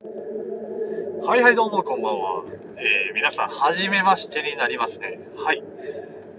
[0.00, 2.44] はいはいどうもこんばんは。
[2.76, 5.20] えー、皆さん、はじめましてになりますね。
[5.36, 5.62] はい。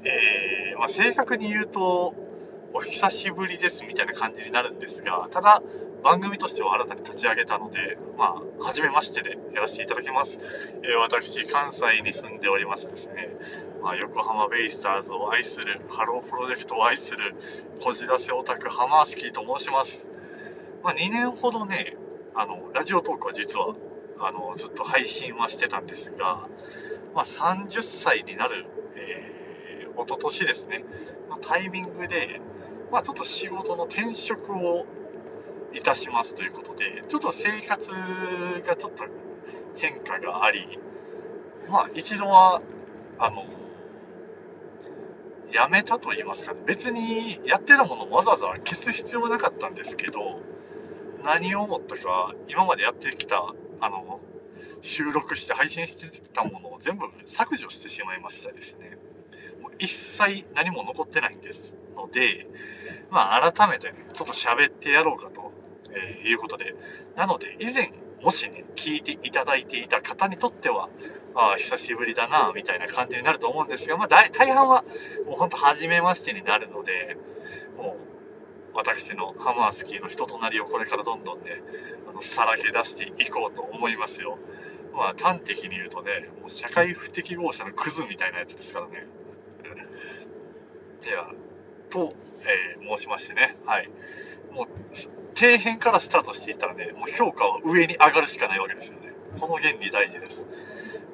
[0.04, 2.13] えー、まあ、正確に言うと、
[2.73, 5.63] お久しぶりですみたいな感じになるんですが、ただ、
[6.04, 10.37] 番組としては新たに立ち上げたので、まあ、はじめましてでやらせていただきます。
[10.83, 13.29] えー、私、関西に住んでおりますですね、
[13.81, 17.35] まあ、横浜ベイスターズを愛する、ハロープロジェクトを愛する、
[17.81, 20.08] こじらせオタク、ハマースキーと申します。
[20.84, 21.98] まあ、2年ほどね、
[22.38, 23.76] あの、ラジオトークは実は
[24.20, 26.48] あのずっと配信はしてたんですが、
[27.14, 28.66] まあ、30歳になる、
[28.96, 30.84] えー、一昨年ですね、
[31.30, 32.42] のタイミングで、
[32.92, 34.86] まあ、ちょっと仕事の転職を
[35.73, 37.90] いたしますということで、ちょっと生活
[38.67, 39.06] がちょっと
[39.78, 40.78] 変化があり、
[41.70, 42.62] まあ、一度は、
[43.17, 43.45] あの、
[45.54, 50.42] やめたと言いますかね、別にやってたものをわざわざ消す必要はなかったんですけど、
[51.26, 54.20] 何を思ったか、今までやってきたあの、
[54.82, 58.98] 収録して配信してたものを全部削除してしまいましたですね。
[59.62, 62.48] もう一切何も残ってないんですので、
[63.09, 65.52] まあ改めて、ちょっと喋ってやろうかと、
[65.90, 66.76] えー、いうことで、
[67.16, 70.89] なので以前、もしね、聞いていただいていた方にとっては、
[71.34, 74.84] ああ、久しぶりだな、みたいな感じになると思うんですが、まあ大大半は、
[75.26, 77.17] もうほんと初めましてになるので、
[77.78, 78.14] もう
[78.76, 81.62] 私のハマースキーの人となりをこれからどんどんね、
[82.09, 84.38] あのさらけ出していこうと思いますよ。
[84.94, 89.08] まあ端的に言うとね、もう社会不適合者のクズみたいなやつですからね。
[91.06, 91.30] いや、
[91.90, 93.90] と、えー、申しましてね、はい。
[94.52, 99.14] もう、底辺からスタートしていったらね、もう評価は上に上がるしかないわけですよね。
[99.39, 100.48] この原理大事です。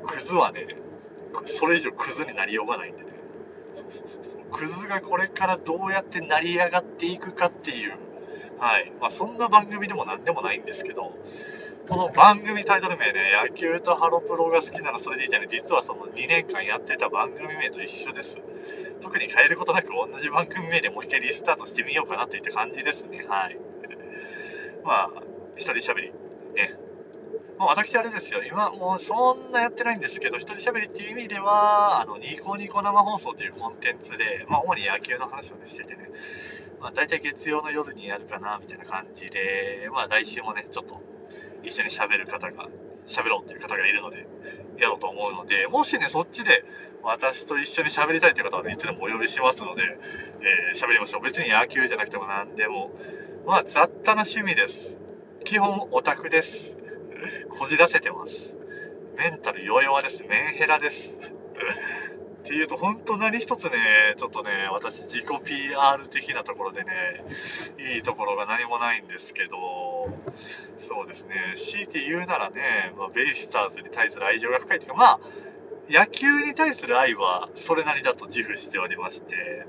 [0.08, 0.78] クズはね、
[1.46, 3.12] それ以上クズになりようがないんでね。
[3.76, 4.42] そうそうそうそう。
[4.52, 7.94] クズがこれからどうやって成り上がっていくかっていう、
[8.60, 8.92] はい。
[9.00, 11.14] まあ、そんな番組でも何でもないんですけど、
[11.88, 15.48] この番組タイトル名ね、野球とハロプロが好きならそれでいいじゃない。
[15.50, 18.38] 実はその2年間やってた番組名と一緒です。
[19.02, 23.26] 特に変えることなく同じ番組名でもう一回リスタートしてみようかなといった感じですね。
[23.28, 23.58] はい。
[24.84, 25.10] まあ、
[25.58, 26.14] 一人喋り、
[26.56, 26.76] ね、
[27.62, 36.10] まあ、私あれですよ、今もうそんなやってないんですけど、一人喋りっていう意味では、あの、ニコニコ生放送というコンテンツで、まあ、主に野球の話を、ね、しててね、
[36.80, 41.04] まあ、大体月曜の夜にやるかな、みたいな感じで、まあ、来週もね、ちょっと
[41.62, 42.68] 一緒に喋る方が、
[43.06, 44.26] 喋ろうっていう方がいるので、
[44.80, 46.66] やろうと思うので、もしね、そっちで
[47.04, 51.22] 私と一緒に喋りたいという方は、ね、いつでもお呼びしますので、えー、喋りましょう。
[51.22, 52.90] 別に野球じゃなくても何でも、
[53.46, 54.98] まあ、雑多な趣味です。
[55.44, 56.82] 基本オタクです。
[57.50, 58.56] こじらせてます。
[59.18, 60.24] メンタル弱々です。
[60.24, 61.16] メンヘラです。
[62.42, 66.92] っていうと、本当何一つね、ちょっとね、私自己 PR 的なところでね、
[67.96, 70.10] いいところが何もないんですけど、
[70.80, 75.20] そうですね、強いて言うならね、まあ、ベイスターズに対する愛情が深いというか、まあ、
[75.90, 79.66] 野球に対する愛はそれなりだと自負しておりまして、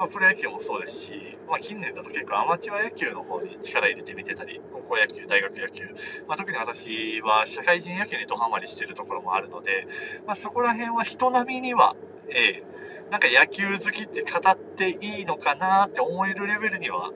[0.00, 1.12] まあ、プロ野球もそうですし、
[1.46, 5.94] まあ、近年だと結構アマチュア野球の方に力入れてみてたり、高校野球、大学野球、
[6.26, 9.86] まあ、特に私は社会人野球にドハマりしてるところもあるので、
[10.26, 11.96] まあ、そこら辺は人並みには、
[12.30, 12.64] ええ
[13.10, 17.10] なんか野球好きって語っていいのかなって思えるレベルには、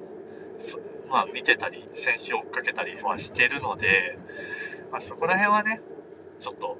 [1.08, 4.18] まあ、見てたり、選手を追っかけたりはしてるので、
[4.90, 5.80] まあ、そこら辺はね、
[6.38, 6.76] ちょっと、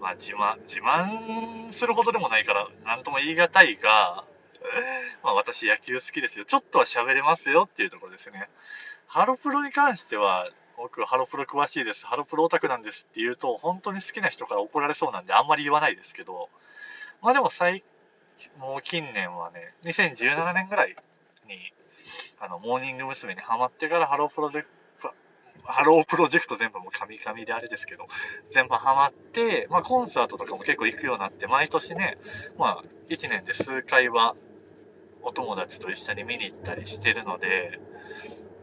[0.00, 4.26] まあ、自慢、自慢するほどでもないから、なんとも言い難いが、
[5.22, 6.44] まあ私野球好きですよ。
[6.44, 8.48] ちょっとは喋れますよっていうところですね。
[9.06, 12.06] ハロプロに関しては、僕ハロプロ詳しいです。
[12.06, 16.50] ハロプロオタクなんですって言うと、本当に好きな人から怒られそうなんであんまり言わないですけど、
[17.22, 17.82] まあでも最、
[18.58, 20.96] もう近年はね、2017年ぐらい
[21.46, 21.72] に、
[22.40, 23.34] あの、モーニング娘。
[23.34, 24.68] にハマってからハロープロジェク
[25.00, 25.14] ト、
[25.64, 28.06] ハロープロジェクト全部もカミカミであれですけど、
[28.50, 32.18] 全部ハマって、まあコンサートとかも結構行くようになって、毎年ね、
[32.58, 34.36] まあ1年で数回は
[35.26, 37.80] お友達と一緒に見に行ったりしてるので、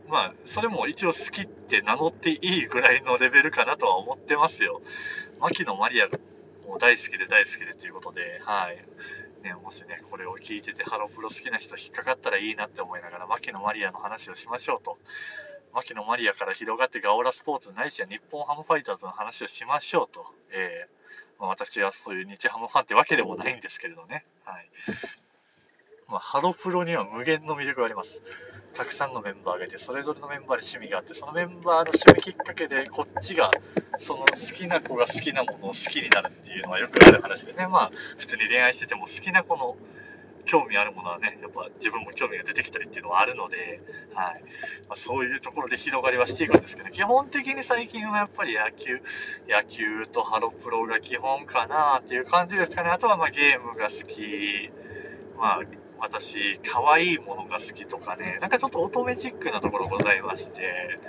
[0.08, 4.82] まあ、それも一応好きって名乗っていいぐらいのレベルかなとは思ってますよ。
[5.42, 6.08] 牧野マリア
[6.66, 8.78] も大好きで大好きでということで、はい。
[9.44, 14.98] ね、もしね、これを聞いててハロプロ好きな人引っかかったらいいなって思いながら、牧野マリアの話をしましょうと。
[15.74, 20.26] 牧野マリアから広がってガオラスポーツないしは日本ハムファイターズの話をしましょうと。
[20.52, 21.04] えー
[21.40, 24.26] まあ、私はそういう日ハムファンってわけでもないんですけれどね。
[24.46, 24.70] はい。
[26.14, 28.22] まあ、ハロプロには無限の魅力があります。
[28.76, 33.50] たくさんのメンバーがいて、それぞれのメンバーで趣味があって、そのメンバーの趣味きっかけで、こっちが、
[33.98, 34.26] その好
[34.56, 39.76] きな子が好きなものを好きになるっていうのはよくある話でね、まあ、普通に恋愛してても好きな子の
[40.46, 43.82] 興味あるものはね、やっぱ自分も興味が出てきたりっていうのはあるので、
[44.14, 44.44] はい
[44.88, 49.02] まあ、そういうところで広がりはしていくんですけど、基本的に最近はやっぱり野球、
[49.50, 52.90] 野球とハロプロが基本かなっていう感じですかね。
[52.90, 54.70] あとはまあゲームが好き、
[55.38, 61.00] まあ私、可愛いものが好きとかね、なんかちょっと乙女チックなところございまして、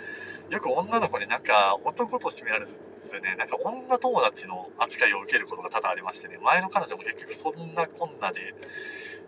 [0.50, 8.55] よく女の子になんか男として見られずね、なんか女友達の扱いを受けることが多々ありましてね、前の彼女も結局そんなこんなで、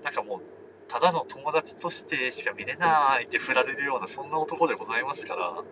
[0.05, 0.41] なんかもう、
[0.87, 5.65] ただの友達としてしか見れないって振られるような、そんな男でございますから、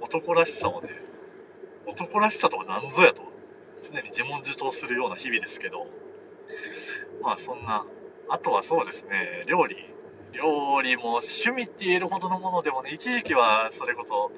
[0.00, 0.90] 男らしさをね、
[1.86, 3.22] 男らしさとは何ぞやと、
[3.82, 5.88] 常に自問自答するような日々ですけど、
[7.22, 7.84] まあそんな、
[8.30, 9.76] あとはそうですね、料理。
[10.32, 14.30] 料理も趣味って言えるほどのものでもね、一時期はそれこそ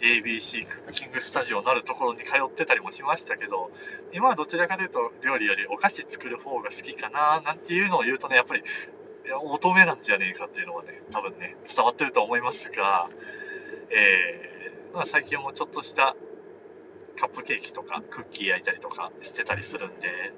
[0.00, 3.70] ABC クッキングスタジオなるところに通ってたりもしましたけど、
[4.12, 8.62] 今はどちらかというと料理よりお菓子作る方が好きかななんていうのを言うとね、やっぱり
[9.42, 13.08] 乙女なんじゃねえかっていうのはね、多分ね、伝わってると思いますが、
[13.90, 16.16] えー、まあ、最近もちょっとした
[17.18, 20.32] カップケーキとかクッキー焼いたりとかしてたりするんで、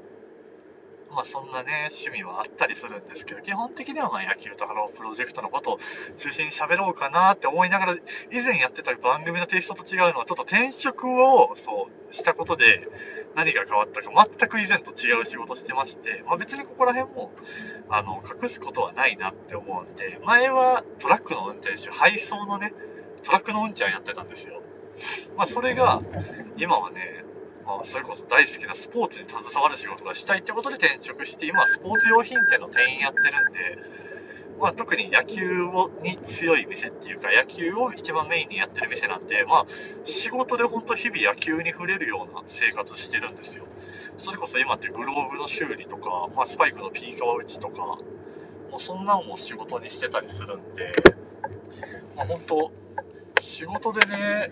[1.14, 5.79] まあそんなね、趣味はあったりするんですけど、基本的にはま野球とハロープロジェクトのことを
[6.19, 12.88] 中心に喋ろうかなって思いながら、以前やってた番組のテイストと違うのは、ちょっと転職をそうしたことで
[13.35, 17.32] 何が変わったか、全く以前と違う仕事してまして、まあ別にここら辺も
[17.91, 22.73] あの隠すことはないなって思うんで、前はトラックの運転手、配送のね、
[23.23, 24.62] トラックの運ちゃんやってたんですよ。
[25.37, 26.00] まあそれが、
[26.56, 27.25] 今はね、
[27.64, 34.03] まあ、それこそ大好きなスポーツに携わる仕事がしたいってことで転職して、今はスポーツ用品店の店員やってるんで、
[34.61, 39.67] まあ、特に野球をに強い店っていうか、野球を一番メインにやってる店なんで、まあ、
[40.05, 43.64] 仕事で本当日々野球に触れるような生活してるんですよ。
[44.19, 47.99] それこそ今ってグローブの修理とか、まあ、スパイクのピーカワ打ちとか、
[48.70, 50.93] もうそんなんも仕事にしてたりするんで、
[52.17, 52.73] まあ、本当、
[53.43, 54.49] 仕事でね、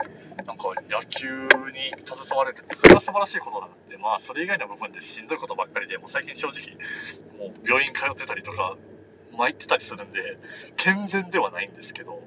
[0.47, 1.29] なんか野球
[1.73, 6.77] に携われるって、それは素晴らしいことだなんで、まあ、それ以外の部分でしんどいことばっかりで、もう最近正直、
[7.39, 8.77] もう病院通ってたりとか、
[9.33, 10.39] 参ってたりするんで、
[10.77, 12.21] 健全ではないんですけど、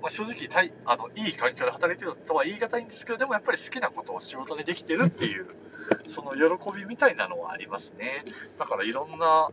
[0.00, 5.48] まあ、正直たいあの、いい環境で働いてるとは言い難いんですけど、でもやっぱり好きなことを仕事にできてるっていう、
[6.08, 8.24] その喜びみたいなのはありますね。
[8.58, 9.50] だからいろんな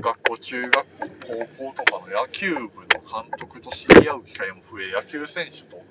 [0.00, 0.84] 学校、中学校、
[1.26, 5.82] 高校とかの野球部の監督と知り合う機会も増え、野球選手と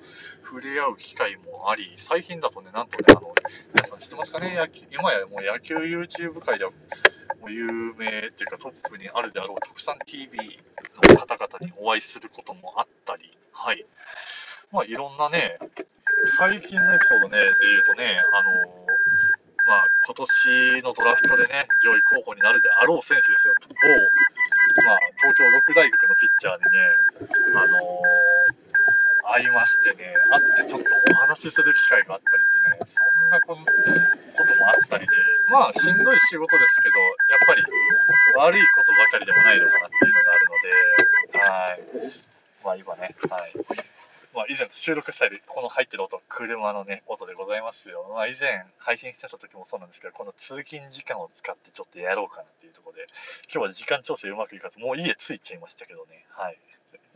[0.44, 3.34] 触れ合う機会もあり、最近だとね、なんとね、あの、
[3.74, 6.70] 皆さん知ってますかね、野球今やもう野球 YouTube 界では
[7.40, 10.60] もう有名っていうかトップにあるであろう特産 TV
[11.08, 13.84] の方々にお会いすることもあったり、はい。
[14.72, 15.58] まあいろんなね、
[16.38, 18.85] 最近のエピソードね、で言うとね、あの、
[20.06, 23.54] 今年のドラフトでね、上位候補になるであろう選手ですよ。
[23.58, 35.16] 某、まあ、東京六大学のピッチャーにね、あのー、会いましてね、会ってちょっとお話しする機会があったりってね、そんなこともあったりで、
[35.50, 36.94] まあ、しんどい仕事ですけど、
[37.26, 37.66] やっぱり
[38.38, 42.14] 悪いことばかりでもないのかなっていうのがあるので、はい。
[42.62, 43.85] まあ今ね、はい。
[44.56, 48.06] 以前収録したり、この入ってる音、車のね、音でございますよ。
[48.08, 53.06] まあ、以前配信してた時もそうなんですけど、この通勤時間を使ってちょっとやろうかなっていうところで、
[53.52, 56.24] 今日は時間調整うまくいかず、もう家着いちゃいましたけどね。
[56.30, 56.58] はい。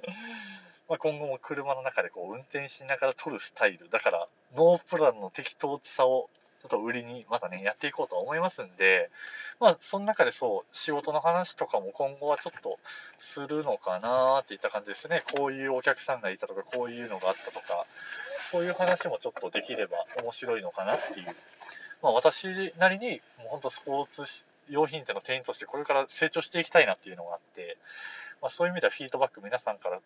[0.86, 6.28] ま今後も車の中でこう運転しながら撮るスタイル、だからノープランの適当さを
[6.62, 9.10] ちょっと売りにまたね、やっていこうと思いますんで、
[9.60, 12.78] まあ、その中でそう、仕事の話とかも今後はちょっと
[13.20, 15.24] するのかなっていった感じですね。
[15.36, 17.86] こういうお客さんがいたとか、こういうのがあったとか、
[18.50, 21.26] そういう話もちょっとできれば面白いのかなっていう。
[22.02, 24.24] まあ、私なりに、もう本当スポーツ
[24.68, 27.76] 用品店の店員としてこれから成長していきたいなっていうのがあって、
[28.40, 30.00] まあ、そういう意味ではフィードバック皆さんから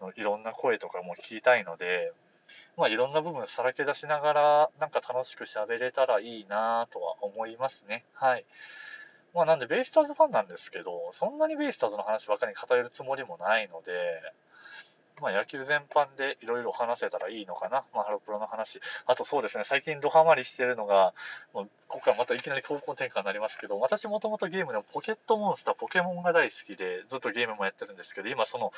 [0.00, 2.12] のいろんな声とかも聞きたいので、
[2.76, 8.04] まあ、いろんな部分さらけ出しながら、なんか楽しく喋れたらいいなとは思いますね。
[8.14, 8.44] はい。
[9.34, 13.92] まあ、なんで、ベイスターズファンなんですけど、そんなにベイスターズの話ばかりに語るつもりもないので、
[15.20, 17.84] まあ、野球全般でいろいろ話せたらいいのかな。
[17.94, 18.80] まあ、ハロプロの話。
[19.06, 21.14] あとそうですね、最近ドハマりしてるのが、
[21.52, 28.72] もうここからまたいきなり高校転換になりますけど、私もともとゲームでもポケットモンスター、ポケモンが大好きで、ずっとゲームもやってるんですけど、今その、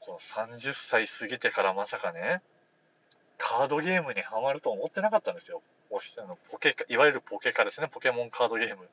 [0.00, 2.42] この30歳過ぎてからまさかね、
[3.42, 5.62] カードゲームにはまると思ってなかったんですよ。
[5.90, 8.88] あのポケいわゆるポケカですね、ポケモンカードゲーム。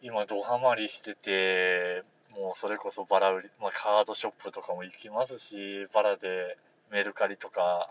[0.00, 6.56] 今、ドハマりしてて、もうそれこそバラ売り、まあ、カードショップとかも行きますし、バラで
[6.92, 7.90] メルカリとか、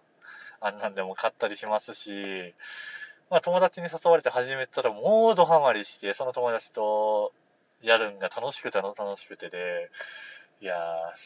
[0.62, 2.54] あんなんでも買ったりしますし、
[3.30, 7.34] まあ、友達に誘われて始めたらもうドハマりして、その友達と
[7.82, 9.92] やるんが楽しくて楽しくてで、
[10.64, 10.76] いや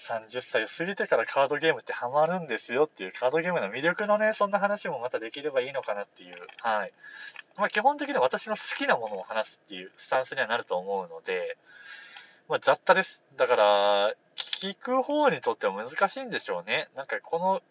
[0.10, 6.91] ー、30歳を過ぎてからカードゲームってハマるんですよっていう、カードゲームの魅力のね、そんな話もまたできればいいのかなっていう、はい。
[7.56, 11.56] まあ、基本的に私の好きなものを話すっていうスタンスにはなると思うので、
[12.50, 13.22] まあ、雑多です。
[13.36, 14.13] だから、
[14.60, 16.89] 聞く方にとっては難しいんでしょうね。
[16.96, 17.62] なんかこの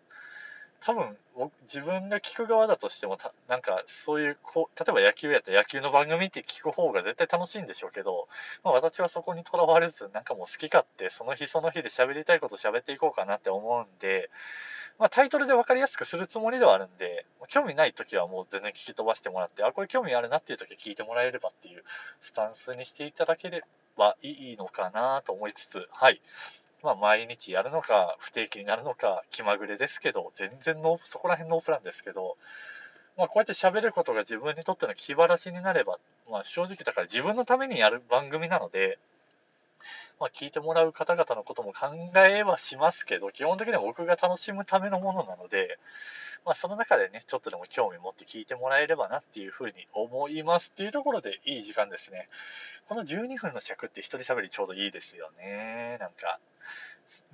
[0.87, 1.17] 多分
[1.65, 8.29] 自分が聞く側だとしてもなんかそういうこう例えば野球やったら野球の番組って聞く方が絶対楽しいんでしょうけど、
[8.63, 14.31] まあ、私はそこにとらわれずなんかもう好き勝手その日その日で喋りたいこと喋っていこうかなって思うんで、
[15.01, 21.83] まあ、タイトルで分かりやすくするつもりではあるんで興味ない時はもう全然聞き飛ばしてもらってあこれ興味あるなっていう時は聞いてもらえればっていう
[22.23, 23.65] スタンスにしていただけれ
[23.97, 26.21] ばいいのかなと思いつつはい。
[26.83, 32.37] まあ、毎日やるのか、不定期になるのか、気まぐれですけど、全然ノそこら辺ノープランですけど、
[33.17, 35.99] まあ、こうやって喋ることが自分にとっての気晴らしになれば、
[36.31, 38.99] まあ、正直だから自分のためにやる番組なので、
[40.21, 45.79] まあ、聞いてもらう方々のことも考えはしますけど、基本的には僕が楽しむためのものなので、
[46.45, 52.29] まあ、その中でね、ちょっとでも興味持って聞いてもらえればなっていうふうに思いますっていうところでいい時間ですね。
[52.89, 55.97] この12分の尺って一人喋りちょうどいいですよね。
[55.99, 56.39] なんか、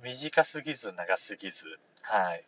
[0.03, 1.63] 短すぎず長すぎず、
[2.01, 2.43] はい。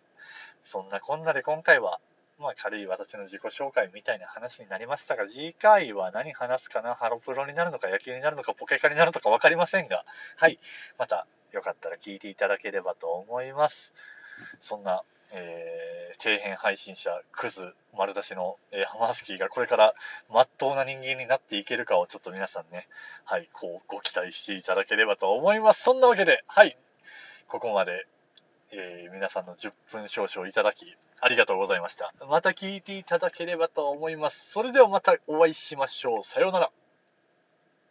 [0.64, 2.00] そんなこんなで今回は、
[2.40, 6.96] まあ軽い私の自己紹介みたいな話になりましたが、次回は何話すかな？
[6.96, 10.04] ハロプロになるのか野球になるのかポケカになるのか分かりませんが、
[10.36, 10.60] はい。
[10.98, 13.94] またよかったら聞いていただければと思います。
[14.60, 19.94] そんな、えー、底辺配信者、クズ、丸出しの、えー、ハマースキーがこれから
[20.30, 22.90] 真っ当な人間になっていけるかをちょっと皆さんね、
[23.24, 25.84] はい、こう、ご期待していただければと思います。
[25.84, 26.78] そんなわけで、はい、
[27.48, 28.08] ここまで、
[28.72, 32.14] えー、皆さんの10分少々いただき、ありがとうございました。
[32.30, 34.52] また聞いていただければと思います。
[34.52, 36.24] それではまたお会いしましょう。
[36.24, 36.72] さようなら。